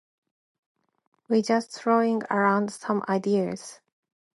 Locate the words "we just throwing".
1.29-2.23